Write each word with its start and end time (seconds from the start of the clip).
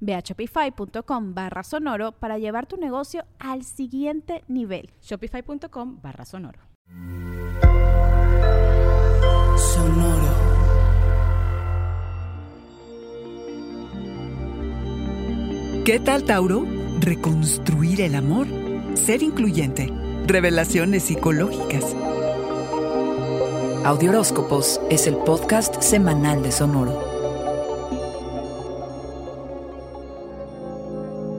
Ve 0.00 0.14
a 0.14 0.20
shopify.com 0.20 1.34
barra 1.34 1.62
sonoro 1.62 2.12
para 2.12 2.38
llevar 2.38 2.66
tu 2.66 2.76
negocio 2.76 3.24
al 3.38 3.64
siguiente 3.64 4.44
nivel. 4.48 4.90
Shopify.com 5.02 6.00
barra 6.02 6.24
sonoro. 6.24 6.60
Sonoro. 9.56 10.28
¿Qué 15.84 15.98
tal, 16.00 16.24
Tauro? 16.24 16.66
Reconstruir 17.00 18.02
el 18.02 18.14
amor. 18.14 18.46
Ser 18.94 19.22
incluyente. 19.22 19.90
Revelaciones 20.26 21.04
psicológicas. 21.04 21.96
Audioróscopos 23.84 24.82
es 24.90 25.06
el 25.06 25.16
podcast 25.16 25.80
semanal 25.80 26.42
de 26.42 26.52
Sonoro. 26.52 27.17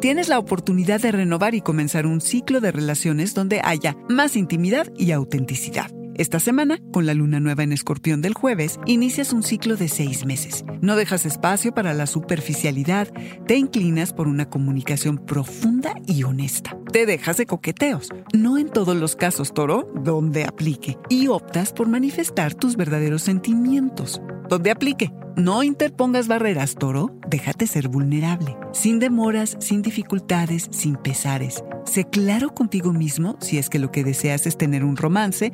Tienes 0.00 0.28
la 0.28 0.38
oportunidad 0.38 1.00
de 1.00 1.12
renovar 1.12 1.54
y 1.54 1.60
comenzar 1.60 2.06
un 2.06 2.20
ciclo 2.20 2.60
de 2.60 2.72
relaciones 2.72 3.34
donde 3.34 3.60
haya 3.62 3.96
más 4.08 4.36
intimidad 4.36 4.86
y 4.96 5.12
autenticidad. 5.12 5.90
Esta 6.18 6.40
semana, 6.40 6.78
con 6.94 7.04
la 7.04 7.12
luna 7.12 7.40
nueva 7.40 7.62
en 7.62 7.72
escorpión 7.72 8.22
del 8.22 8.32
jueves, 8.32 8.80
inicias 8.86 9.34
un 9.34 9.42
ciclo 9.42 9.76
de 9.76 9.88
seis 9.88 10.24
meses. 10.24 10.64
No 10.80 10.96
dejas 10.96 11.26
espacio 11.26 11.74
para 11.74 11.92
la 11.92 12.06
superficialidad, 12.06 13.08
te 13.46 13.56
inclinas 13.56 14.14
por 14.14 14.26
una 14.26 14.48
comunicación 14.48 15.18
profunda 15.18 15.94
y 16.06 16.22
honesta. 16.22 16.74
Te 16.90 17.04
dejas 17.04 17.36
de 17.36 17.44
coqueteos, 17.44 18.08
no 18.32 18.56
en 18.56 18.70
todos 18.70 18.96
los 18.96 19.14
casos, 19.14 19.52
toro, 19.52 19.92
donde 19.94 20.44
aplique, 20.44 20.96
y 21.10 21.28
optas 21.28 21.74
por 21.74 21.86
manifestar 21.86 22.54
tus 22.54 22.76
verdaderos 22.76 23.20
sentimientos, 23.20 24.22
donde 24.48 24.70
aplique. 24.70 25.12
No 25.36 25.62
interpongas 25.62 26.28
barreras, 26.28 26.76
toro, 26.76 27.14
déjate 27.28 27.66
ser 27.66 27.88
vulnerable, 27.88 28.56
sin 28.72 28.98
demoras, 28.98 29.58
sin 29.60 29.82
dificultades, 29.82 30.66
sin 30.70 30.96
pesares. 30.96 31.62
Sé 31.84 32.04
claro 32.04 32.54
contigo 32.54 32.92
mismo 32.92 33.36
si 33.40 33.58
es 33.58 33.68
que 33.68 33.78
lo 33.78 33.92
que 33.92 34.02
deseas 34.02 34.46
es 34.46 34.56
tener 34.56 34.82
un 34.82 34.96
romance 34.96 35.52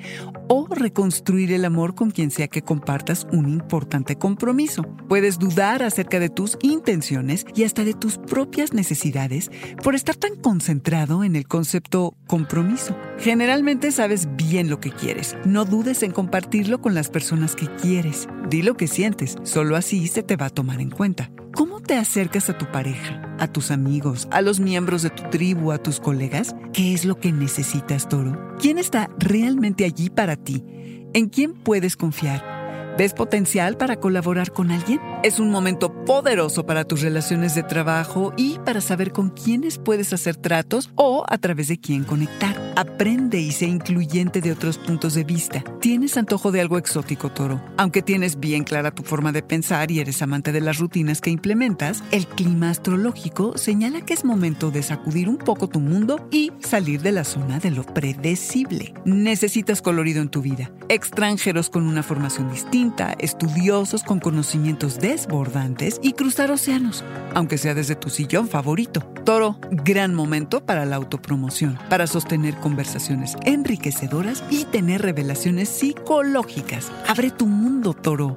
o 0.49 0.67
reconstruir 0.67 1.53
el 1.53 1.65
amor 1.65 1.95
con 1.95 2.11
quien 2.11 2.31
sea 2.31 2.49
que 2.49 2.63
compartas 2.63 3.27
un 3.33 3.49
importante 3.49 4.17
compromiso. 4.17 4.83
Puedes 5.09 5.39
dudar 5.39 5.83
acerca 5.83 6.21
de 6.21 6.31
tus 6.31 6.59
intenciones 6.63 7.45
y 7.55 7.65
hasta 7.65 7.85
de 7.85 7.93
tus 7.93 8.19
propias 8.19 8.73
necesidades 8.73 9.51
por 9.83 9.95
estar 9.95 10.17
tan 10.17 10.37
concentrado 10.37 11.25
en 11.25 11.37
el 11.37 11.47
concepto 11.47 12.17
compromiso. 12.27 12.97
Generalmente 13.19 13.91
sabes 13.91 14.29
bien 14.37 14.71
lo 14.71 14.81
que 14.81 14.91
quieres. 14.91 15.37
No 15.45 15.65
dudes 15.65 16.03
en 16.03 16.13
compartirlo 16.13 16.81
con 16.81 16.95
las 16.95 17.11
personas 17.11 17.57
que 17.57 17.67
quieres. 17.77 18.29
Di 18.48 18.63
lo 18.63 18.77
que 18.77 18.89
sientes, 18.89 19.37
solo 19.42 19.72
así 19.77 20.07
se 20.09 20.23
te 20.23 20.37
va 20.37 20.47
a 20.47 20.51
tomar 20.51 20.81
en 20.81 20.91
cuenta. 20.91 21.31
¿Cómo 21.55 21.81
te 21.81 21.97
acercas 21.97 22.49
a 22.49 22.57
tu 22.57 22.71
pareja, 22.71 23.37
a 23.39 23.47
tus 23.47 23.71
amigos, 23.71 24.27
a 24.31 24.41
los 24.41 24.61
miembros 24.61 25.03
de 25.03 25.11
tu 25.11 25.25
tribu, 25.31 25.73
a 25.73 25.79
tus 25.79 26.01
colegas? 26.01 26.55
¿Qué 26.73 26.95
es 26.95 27.05
lo 27.05 27.19
que 27.19 27.33
necesitas, 27.33 28.09
Toro? 28.09 28.57
¿Quién 28.59 28.79
está 28.79 29.11
realmente 29.19 29.85
allí 29.85 30.09
para 30.09 30.37
ti? 30.37 30.65
¿En 31.13 31.29
quién 31.29 31.53
puedes 31.53 31.97
confiar? 31.97 32.97
¿Ves 32.97 33.15
potencial 33.15 33.77
para 33.77 33.97
colaborar 33.97 34.53
con 34.53 34.71
alguien? 34.71 35.01
Es 35.23 35.41
un 35.41 35.51
momento 35.51 36.05
poderoso 36.05 36.67
para 36.67 36.85
tus 36.85 37.01
relaciones 37.01 37.55
de 37.55 37.63
trabajo 37.63 38.33
y 38.37 38.59
para 38.65 38.81
saber 38.81 39.13
con 39.13 39.31
quiénes 39.31 39.79
puedes 39.79 40.13
hacer 40.13 40.37
tratos 40.37 40.91
o 40.95 41.25
a 41.27 41.39
través 41.39 41.69
de 41.69 41.79
quién 41.79 42.05
conectar. 42.05 42.61
Aprende 42.77 43.39
y 43.39 43.53
sé 43.53 43.67
incluyente 43.67 44.41
de 44.41 44.53
otros 44.53 44.79
puntos 44.79 45.15
de 45.15 45.25
vista. 45.25 45.63
Tienes 45.81 46.17
antojo 46.17 46.53
de 46.53 46.61
algo 46.61 46.79
exótico, 46.79 47.31
Toro. 47.31 47.63
Aunque 47.77 48.03
tienes 48.03 48.41
bien 48.41 48.65
clara 48.65 48.91
tu 48.91 49.03
forma 49.03 49.33
de 49.33 49.43
pensar 49.43 49.91
y 49.91 50.01
eres 50.01 50.23
amante 50.23 50.53
de 50.53 50.61
las 50.61 50.79
rutinas 50.79 51.21
que 51.21 51.31
implementas, 51.31 52.03
el 52.11 52.27
clima 52.27 52.71
astrológico 52.71 53.59
señala 53.59 54.01
que 54.01 54.15
es 54.15 54.25
momento 54.25 54.71
de 54.71 54.83
sacudir 54.83 55.29
un 55.29 55.39
poco 55.39 55.69
tu 55.69 55.81
mundo 55.81 56.29
y 56.31 56.53
salir 56.61 57.03
de 57.03 57.13
la 57.13 57.25
zona 57.25 57.59
de 57.59 57.71
lo 57.71 57.85
predecible. 57.85 58.95
Necesitas 59.05 59.83
colorido 59.83 60.23
en 60.23 60.31
tu 60.31 60.41
vida, 60.41 60.71
extranjeros 60.89 61.69
con 61.69 61.87
una 61.87 62.03
formación 62.03 62.51
distinta 62.51 63.13
estudiosos 63.19 64.03
con 64.03 64.21
conocimientos 64.21 64.99
desbordantes 64.99 66.01
y 66.03 66.13
cruzar 66.13 66.51
océanos, 66.51 67.05
aunque 67.35 67.59
sea 67.59 67.75
desde 67.75 67.97
tu 67.97 68.09
sillón 68.09 68.49
favorito. 68.49 69.11
Toro, 69.25 69.57
gran 69.71 70.15
momento 70.15 70.65
para 70.65 70.85
la 70.85 70.97
autopromoción, 70.97 71.79
para 71.89 72.07
sostener 72.07 72.57
conversaciones 72.57 73.37
enriquecedoras 73.45 74.43
y 74.51 74.65
tener 74.65 75.03
revelaciones 75.03 75.69
psicológicas. 75.69 76.91
Abre 77.07 77.31
tu 77.31 77.47
mundo, 77.47 77.95
Toro. 77.95 78.37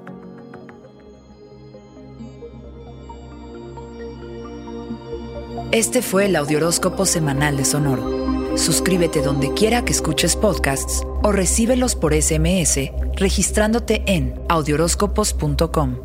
Este 5.72 6.02
fue 6.02 6.28
el 6.28 6.36
Audioróscopo 6.36 7.06
Semanal 7.06 7.58
de 7.58 7.66
Sonoro. 7.66 8.58
Suscríbete 8.58 9.22
donde 9.22 9.54
quiera 9.54 9.84
que 9.84 9.92
escuches 9.92 10.36
podcasts 10.36 11.04
o 11.24 11.32
recíbelos 11.32 11.96
por 11.96 12.14
SMS 12.14 12.92
registrándote 13.18 14.04
en 14.06 14.40
audioróscopos.com. 14.50 16.05